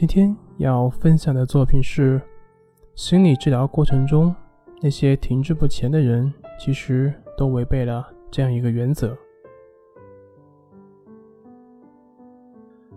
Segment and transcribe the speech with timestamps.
[0.00, 2.18] 今天要分享的作品是。
[2.94, 4.34] 心理治疗过程中，
[4.80, 9.14] 那些停滞不前的人，其实都违背了这样一个原则。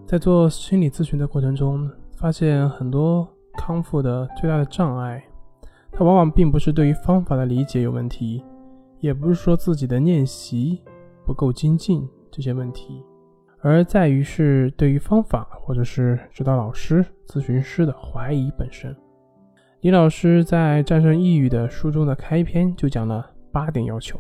[0.05, 3.27] 在做心理咨询的过程中，发现很多
[3.57, 5.21] 康复的最大的障碍，
[5.91, 8.41] 它往往并不是对于方法的理解有问题，
[9.01, 10.81] 也不是说自己的练习
[11.25, 13.03] 不够精进这些问题，
[13.63, 18.93] 而在于是对于方法或者是指导老师、咨询师的怀疑本身。
[19.79, 24.19] 李老师在《战胜抑郁》的书中的开篇就讲了八点要求：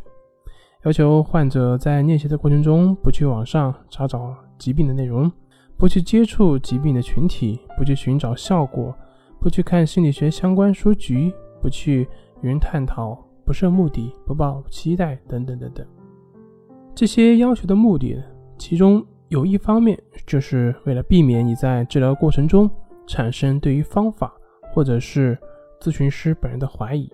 [0.85, 5.29] 要求患者在练习的过程中不去网上查找疾病的内容，
[5.77, 8.95] 不去接触疾病的群体，不去寻找效果，
[9.41, 12.07] 不去看心理学相关书籍，不去
[12.41, 15.85] 与人探讨，不设目的，不抱期待，等等等等。
[16.95, 18.21] 这些要求的目的，
[18.57, 22.69] 其中有一方面就是为了避免你在治疗过程中
[23.07, 24.31] 产生对于方法
[24.71, 25.35] 或者是
[25.81, 27.11] 咨询师本人的怀疑，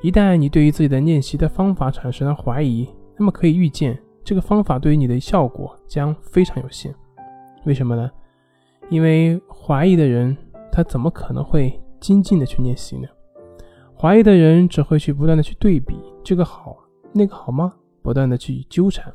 [0.00, 6.94] 一旦你对于自己的练习的方法产生了怀疑，那么可以预见这个方法对于你的效果将非常有限。
[7.66, 8.10] 为什么呢？
[8.88, 10.34] 因为怀疑的人
[10.72, 13.06] 他怎么可能会精进的去练习呢？
[13.94, 16.74] 怀疑的人只会去不断的去对比这个好
[17.12, 17.74] 那个好吗？
[18.00, 19.12] 不断的去纠缠，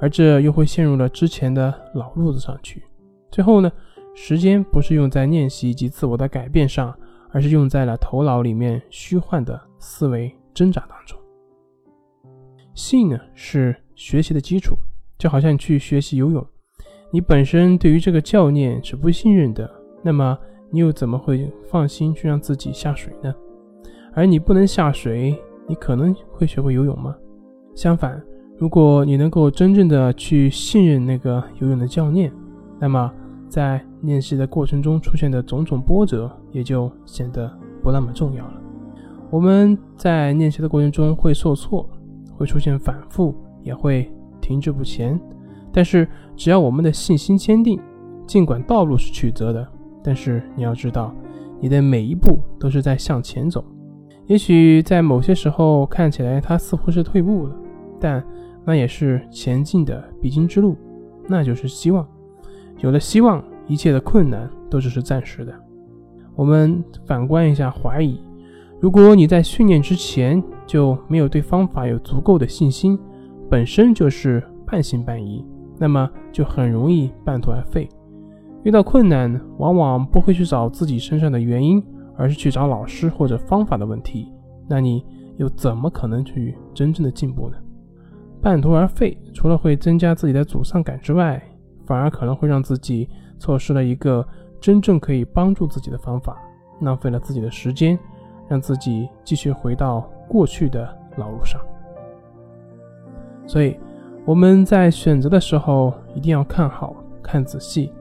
[0.00, 2.82] 而这又会陷入了之前的老路子上去。
[3.30, 3.70] 最后呢，
[4.14, 6.94] 时间不是用在练习以及自我的改变上。
[7.32, 11.18] 而是用在了头脑里面虚幻的思维挣扎当中。
[12.72, 14.74] 信呢是学习的基础，
[15.18, 16.46] 就好像你去学习游泳，
[17.10, 19.70] 你本身对于这个教练是不信任的，
[20.02, 20.38] 那么
[20.70, 23.34] 你又怎么会放心去让自己下水呢？
[24.14, 27.14] 而你不能下水，你可能会学会游泳吗？
[27.74, 28.22] 相反，
[28.58, 32.32] 如果你能够真正的去信任那个游泳的教练，
[32.78, 33.12] 那么。
[33.48, 37.48] 在练习的过程中出现的种种波折，也就显得
[37.80, 38.54] 不那么重要了。
[39.30, 41.88] 我们在练习的过程中会受挫，
[42.34, 45.18] 会出现反复，也会停滞不前。
[45.72, 47.80] 但是只要我们的信心坚定，
[48.26, 49.66] 尽管道路是曲折的，
[50.02, 51.14] 但是你要知道，
[51.60, 53.64] 你的每一步都是在向前走。
[54.26, 57.56] 也许在某些时候看起来他似乎是退步了，
[58.00, 58.22] 但
[58.66, 60.76] 那也是前进的必经之路，
[61.28, 62.06] 那就是希望。
[62.80, 65.54] 有了希望，一切的困难都只是暂时的。
[66.34, 68.20] 我们反观一下怀疑，
[68.80, 72.98] 如果你在训练之前就没有对方法有足够的信心，
[73.48, 75.42] 本身就是半信半疑，
[75.78, 77.88] 那么就很容易半途而废。
[78.64, 81.82] 遇到困难，往往不会去找自己身上的原因，
[82.16, 84.30] 而是去找老师或者方法的问题。
[84.68, 85.02] 那你
[85.36, 87.56] 又怎么可能去真正的进步呢？
[88.46, 91.42] 半途而废，除了会增加自己的沮丧感之外，
[91.84, 93.08] 反而可能会让自己
[93.40, 94.24] 错失了一个
[94.60, 96.40] 真正可以帮助自己的方法，
[96.80, 97.98] 浪费了自己的时间，
[98.46, 101.60] 让自己继续回到过去的老路上。
[103.48, 103.76] 所以
[104.24, 107.92] 我们在选择的时候一定要看好、看仔细，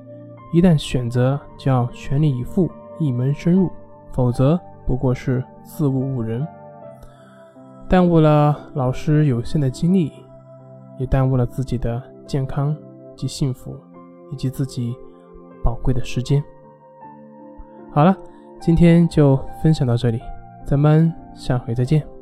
[0.54, 2.70] 一旦选择就要全力以赴、
[3.00, 3.72] 一门深入，
[4.12, 6.48] 否则不过是自误误人，
[7.90, 10.12] 耽误了老师有限的精力，
[10.98, 12.76] 也耽误了自己的健康。
[13.16, 13.74] 及幸福，
[14.30, 14.94] 以及自己
[15.64, 16.44] 宝贵的时间。
[17.94, 18.14] 好了，
[18.60, 20.20] 今天就分享到这里，
[20.66, 22.15] 咱们下回再见。